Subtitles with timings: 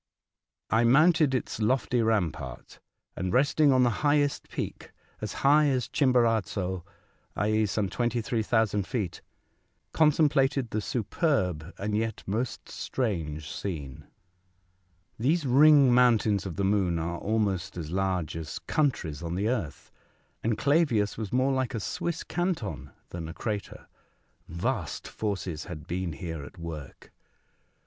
[0.71, 2.79] I mounted its lofty rampart,
[3.15, 6.83] and resting on the highest peak, as high as Chimborazo,
[7.35, 9.21] i.e., some 23,000 feet,
[9.91, 14.05] contemplated the superb and yet most strange scene.
[15.19, 19.91] These ring mountains of the moon are almost as large as countries on the earth,
[20.43, 23.85] and Clavius was more like a Swiss canton than a crater.
[24.47, 27.11] Vast forces had been here at work